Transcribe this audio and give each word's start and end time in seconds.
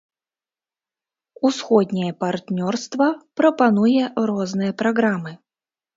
Усходняе 1.49 2.09
партнёрства 2.23 3.07
прапануе 3.43 4.03
розныя 4.33 4.71
праграмы. 4.85 5.31